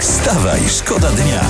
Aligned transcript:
Wstawaj, 0.00 0.60
szkoda 0.68 1.08
dnia. 1.10 1.40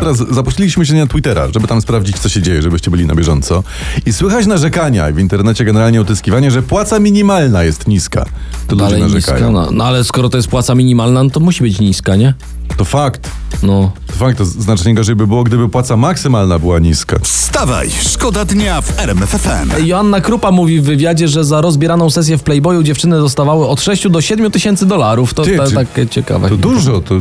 Teraz 0.00 0.16
zapuściliśmy 0.16 0.86
się 0.86 0.94
na 0.94 1.06
Twittera, 1.06 1.48
żeby 1.54 1.68
tam 1.68 1.80
sprawdzić, 1.80 2.18
co 2.18 2.28
się 2.28 2.42
dzieje, 2.42 2.62
żebyście 2.62 2.90
byli 2.90 3.06
na 3.06 3.14
bieżąco. 3.14 3.62
I 4.06 4.12
słychać 4.12 4.46
narzekania 4.46 5.12
w 5.12 5.18
internecie 5.18 5.64
generalnie 5.64 6.00
utyskiwanie, 6.00 6.50
że 6.50 6.62
płaca 6.62 6.98
minimalna 7.00 7.64
jest 7.64 7.88
niska. 7.88 8.24
To 8.66 8.74
ludzie 8.74 8.84
Dalej 8.84 9.00
narzekają. 9.02 9.36
niska, 9.36 9.50
no, 9.52 9.70
no 9.70 9.84
ale 9.84 10.04
skoro 10.04 10.28
to 10.28 10.36
jest 10.36 10.48
płaca 10.48 10.74
minimalna, 10.74 11.22
no 11.22 11.30
to 11.30 11.40
musi 11.40 11.62
być 11.62 11.80
niska, 11.80 12.16
nie? 12.16 12.34
To 12.76 12.84
fakt. 12.84 13.30
No. 13.62 13.92
To 14.06 14.12
fakt, 14.12 14.38
to 14.38 14.44
znacznie 14.44 14.94
gorzej 14.94 15.16
by 15.16 15.26
było, 15.26 15.44
gdyby 15.44 15.68
płaca 15.68 15.96
maksymalna 15.96 16.58
była 16.58 16.78
niska. 16.78 17.18
Wstawaj, 17.22 17.90
szkoda 17.90 18.44
dnia 18.44 18.80
w 18.80 18.98
RMF 18.98 19.30
FM. 19.30 19.86
Joanna 19.86 20.20
Krupa 20.20 20.50
mówi 20.50 20.80
w 20.80 20.84
wywiadzie, 20.84 21.28
że 21.28 21.44
za 21.44 21.60
rozbieraną 21.60 22.10
sesję 22.10 22.38
w 22.38 22.42
Playboyu 22.42 22.82
dziewczyny 22.82 23.16
dostawały 23.16 23.68
od 23.68 23.80
6 23.80 24.08
do 24.08 24.20
7 24.20 24.50
tysięcy 24.50 24.86
dolarów. 24.86 25.34
To 25.34 25.42
Ty, 25.42 25.56
ta, 25.56 25.66
czy- 25.66 25.74
takie 25.74 26.06
ciekawe. 26.06 26.48
To 26.48 26.56
dużo, 26.56 27.00
to 27.00 27.14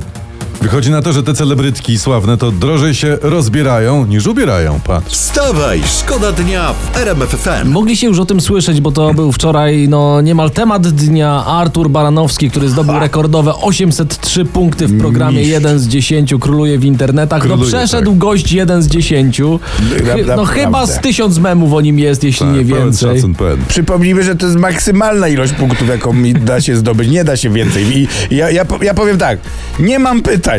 wychodzi 0.64 0.92
na 0.92 1.02
to, 1.02 1.14
że 1.14 1.24
te 1.24 1.34
celebrytki 1.34 2.00
sławne 2.00 2.38
to 2.38 2.52
drożej 2.52 2.96
się 2.96 3.18
rozbierają 3.22 4.06
niż 4.06 4.28
ubierają, 4.28 4.80
patrz. 4.84 5.14
Wstawaj, 5.14 5.82
szkoda 6.00 6.32
dnia 6.32 6.74
w 6.74 6.98
RMF 6.98 7.30
FM. 7.30 7.70
Mogliście 7.70 8.08
już 8.08 8.20
o 8.20 8.26
tym 8.26 8.42
słyszeć, 8.42 8.82
bo 8.82 8.92
to 8.92 9.14
był 9.14 9.32
wczoraj 9.32 9.88
no, 9.90 10.22
niemal 10.22 10.52
temat 10.52 10.88
dnia. 10.88 11.46
Artur 11.46 11.90
Baranowski, 11.90 12.50
który 12.50 12.70
zdobył 12.70 13.00
rekordowe 13.00 13.56
803 13.56 14.46
punkty 14.46 14.88
w 14.88 15.00
programie 15.00 15.38
Mistrz. 15.38 15.52
1 15.54 15.80
z 15.80 15.88
10, 15.88 16.34
króluje 16.40 16.80
w 16.80 16.86
internetach. 16.86 17.42
Króluje, 17.42 17.72
no 17.72 17.78
przeszedł 17.78 18.12
tak. 18.12 18.18
gość 18.18 18.52
1 18.52 18.84
z 18.84 18.88
10. 18.88 19.38
Chy, 19.38 20.26
no 20.38 20.46
chyba 20.46 20.86
z 20.86 21.00
tysiąc 21.00 21.38
memów 21.38 21.74
o 21.74 21.82
nim 21.82 22.00
jest, 22.00 22.24
jeśli 22.24 22.46
nie 22.48 22.60
Tak, 22.60 22.68
pełen 22.68 22.84
więcej. 22.84 23.16
szacun. 23.16 23.36
Przypomnijmy, 23.68 24.24
że 24.24 24.36
to 24.36 24.46
jest 24.46 24.58
maksymalna 24.58 25.28
ilość 25.28 25.54
punktów, 25.54 25.88
jaką 25.88 26.14
mi 26.14 26.34
da 26.34 26.62
się 26.62 26.76
zdobyć. 26.76 27.10
Nie 27.10 27.24
da 27.24 27.38
się 27.38 27.50
więcej. 27.50 27.98
I 27.98 28.08
ja, 28.32 28.52
ja, 28.52 28.66
ja 28.82 28.94
powiem 28.94 29.18
tak, 29.18 29.40
nie 29.80 30.00
mam 30.00 30.22
pytań. 30.22 30.53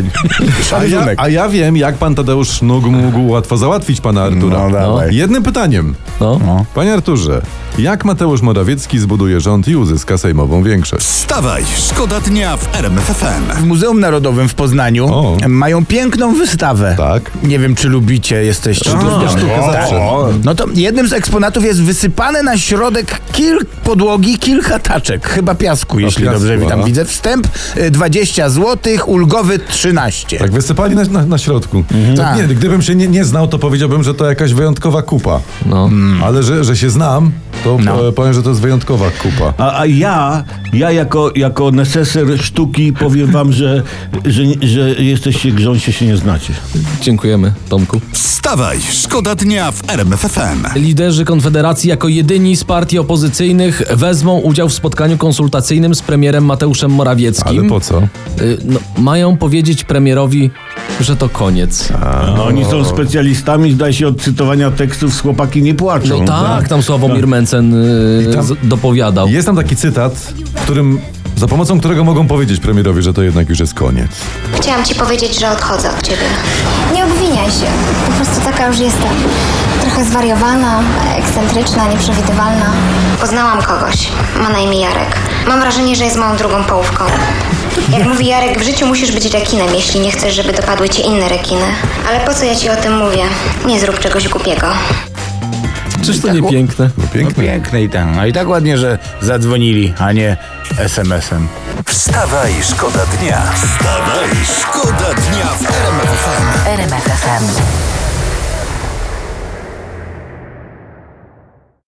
A 0.76 0.84
ja, 0.84 1.06
a 1.16 1.28
ja 1.28 1.48
wiem, 1.48 1.76
jak 1.76 1.94
pan 1.94 2.14
Tadeusz 2.14 2.48
Sznug 2.48 2.84
mógł 2.84 3.28
łatwo 3.28 3.56
załatwić 3.56 4.00
pana 4.00 4.22
Artura. 4.22 4.58
No, 4.58 4.70
dawaj. 4.70 5.16
Jednym 5.16 5.42
pytaniem. 5.42 5.94
No. 6.20 6.40
Panie 6.74 6.92
Arturze, 6.92 7.42
jak 7.78 8.04
Mateusz 8.04 8.42
Morawiecki 8.42 8.98
zbuduje 8.98 9.40
rząd 9.40 9.68
i 9.68 9.76
uzyska 9.76 10.18
sejmową 10.18 10.62
większość? 10.62 11.06
Wstawaj, 11.06 11.64
szkoda 11.78 12.20
dnia 12.20 12.56
w 12.56 12.74
RMF 12.76 13.04
FM. 13.04 13.60
W 13.62 13.66
Muzeum 13.66 14.00
Narodowym 14.00 14.48
w 14.48 14.54
Poznaniu 14.54 15.06
O. 15.06 15.36
mają 15.48 15.86
piękną 15.86 16.34
wystawę. 16.34 16.94
Tak. 16.98 17.30
Nie 17.42 17.58
wiem, 17.58 17.74
czy 17.74 17.88
lubicie, 17.88 18.44
jesteście. 18.44 18.90
A, 18.90 19.02
lubią. 19.02 19.28
sztukę 19.28 19.60
O, 19.60 19.72
zawsze. 19.72 19.96
o. 19.96 20.28
No 20.44 20.54
to 20.54 20.64
jednym 20.74 21.08
z 21.08 21.12
eksponatów 21.12 21.64
jest 21.64 21.82
wysypane 21.82 22.42
na 22.42 22.58
środek 22.58 23.20
kilk 23.32 23.64
podłogi 23.64 24.38
kilka 24.38 24.78
taczek, 24.78 25.28
chyba 25.28 25.54
piasku, 25.54 25.98
jeśli 25.98 26.24
piasku, 26.24 26.40
dobrze 26.40 26.58
tam 26.68 26.80
a. 26.80 26.84
widzę. 26.84 27.04
Wstęp 27.04 27.48
y, 27.76 27.90
20 27.90 28.48
zł, 28.48 28.92
ulgowy 29.06 29.58
13. 29.84 30.38
Tak, 30.38 30.52
wysypali 30.52 30.94
na, 30.96 31.04
na, 31.04 31.26
na 31.26 31.38
środku. 31.38 31.84
To, 32.16 32.22
Tak. 32.22 32.36
nie, 32.36 32.54
gdybym 32.54 32.82
się 32.82 32.94
nie, 32.94 33.08
nie 33.08 33.24
znał, 33.24 33.48
to 33.48 33.58
powiedziałbym, 33.58 34.02
że 34.02 34.14
to 34.14 34.26
jakaś 34.26 34.54
wyjątkowa 34.54 35.02
kupa. 35.02 35.40
No. 35.66 35.90
Ale 36.22 36.42
że, 36.42 36.64
że 36.64 36.76
się 36.76 36.90
znam, 36.90 37.32
to 37.64 37.78
No. 37.84 38.08
e, 38.08 38.12
powiem, 38.12 38.34
że 38.34 38.42
to 38.42 38.48
jest 38.48 38.60
wyjątkowa 38.60 39.10
kupa. 39.10 39.54
A, 39.58 39.78
a 39.80 39.86
ja, 39.86 40.44
ja 40.72 40.90
jako, 40.92 41.30
jako 41.36 41.70
neseser 41.70 42.38
sztuki 42.42 42.92
powiem 42.92 43.26
wam, 43.30 43.52
że, 43.52 43.82
że, 44.24 44.42
że 44.62 44.90
jesteście 45.02 45.52
grząsie 45.52 45.92
się 45.92 46.06
nie 46.06 46.16
znacie. 46.16 46.52
Dziękujemy, 47.02 47.52
Tomku. 47.68 48.00
Wstawaj, 48.12 48.78
szkoda 48.92 49.34
dnia 49.34 49.70
w 49.72 49.90
RMF 49.90 50.20
FM. 50.20 50.78
Liderzy 50.80 51.24
Konfederacji 51.24 51.90
jako 51.90 52.08
jedyni 52.08 52.56
z 52.56 52.64
partii 52.64 52.98
opozycyjnych 52.98 53.82
wezmą 53.96 54.38
udział 54.38 54.68
w 54.68 54.72
spotkaniu 54.74 55.18
konsultacyjnym 55.18 55.94
z 55.94 56.02
premierem 56.02 56.44
Mateuszem 56.44 56.90
Morawieckim. 56.90 57.58
Ale 57.58 57.68
po 57.68 57.80
co? 57.80 58.02
Y, 58.40 58.58
No, 58.64 58.78
mają 58.98 59.36
powiedzieć 59.36 59.84
premierowi, 59.84 60.50
że 61.00 61.16
to 61.16 61.28
koniec. 61.28 61.88
No, 62.36 62.44
oni 62.44 62.64
są 62.64 62.84
specjalistami, 62.84 63.72
zdaje 63.72 63.92
się, 63.92 64.08
od 64.08 64.20
cytowania 64.22 64.70
tekstów 64.70 65.14
z 65.14 65.20
chłopaki 65.20 65.62
nie 65.62 65.74
płaczą. 65.74 66.18
No 66.20 66.24
tak, 66.26 66.68
tam 66.68 66.82
Sławomir 66.82 67.26
Mencen 67.28 67.74
y, 67.74 68.34
tam- 68.34 68.44
z- 68.44 68.54
dopowiadał. 68.62 69.28
Jest 69.28 69.46
tam 69.46 69.56
taki 69.56 69.76
cytat, 69.76 70.14
w 70.54 70.60
którym, 70.62 71.00
za 71.36 71.46
pomocą 71.46 71.78
którego 71.80 72.04
mogą 72.04 72.26
powiedzieć 72.26 72.60
premierowi, 72.60 73.02
że 73.02 73.12
to 73.14 73.22
jednak 73.22 73.48
już 73.48 73.60
jest 73.60 73.74
koniec. 73.74 74.10
Chciałam 74.60 74.84
ci 74.84 74.94
powiedzieć, 74.94 75.40
że 75.40 75.50
odchodzę 75.50 75.90
od 75.90 76.02
ciebie. 76.02 76.22
Nie 76.94 77.04
obwiniaj 77.04 77.46
się. 77.46 77.66
Po 78.06 78.12
prostu 78.12 78.40
taka 78.44 78.66
już 78.68 78.78
jestem. 78.78 79.10
Trochę 79.80 80.04
zwariowana, 80.04 80.80
ekscentryczna, 81.18 81.88
nieprzewidywalna. 81.88 82.66
Poznałam 83.20 83.62
kogoś. 83.62 84.08
Ma 84.42 84.48
na 84.48 84.58
imię 84.58 84.80
Jarek. 84.80 85.16
Mam 85.48 85.60
wrażenie, 85.60 85.96
że 85.96 86.04
jest 86.04 86.16
moją 86.16 86.36
drugą 86.36 86.64
połówką. 86.64 87.04
Jak 87.98 88.06
mówi 88.08 88.26
Jarek, 88.26 88.58
w 88.58 88.62
życiu 88.62 88.86
musisz 88.86 89.12
być 89.12 89.24
rekinem, 89.32 89.74
jeśli 89.74 90.00
nie 90.00 90.10
chcesz, 90.12 90.34
żeby 90.34 90.52
dopadły 90.52 90.88
cię 90.88 91.02
inne 91.02 91.28
rekiny. 91.28 91.64
Ale 92.08 92.20
po 92.20 92.34
co 92.34 92.44
ja 92.44 92.54
ci 92.54 92.70
o 92.70 92.76
tym 92.76 92.96
mówię? 92.98 93.22
Nie 93.66 93.80
zrób 93.80 93.98
czegoś 93.98 94.28
głupiego. 94.28 94.66
Czyż 96.04 96.20
to 96.20 96.32
nie 96.32 96.50
piękne? 96.50 96.90
No 96.98 97.04
No 97.04 97.08
piękne. 97.12 97.44
piękne 97.44 97.82
i 97.82 97.88
tak. 97.88 98.06
No 98.16 98.26
i 98.26 98.32
tak 98.32 98.48
ładnie, 98.48 98.78
że 98.78 98.98
zadzwonili, 99.20 99.94
a 99.98 100.12
nie 100.12 100.36
SMS-em. 100.78 101.48
Wstawaj, 101.86 102.52
szkoda 102.62 103.06
dnia. 103.06 103.42
Wstawaj, 103.54 104.28
szkoda 104.58 105.14
dnia 105.14 105.46
w 105.46 105.62
RMF 105.62 106.08
FM. 106.08 106.68
RMF 106.68 107.04
FM. 107.04 107.83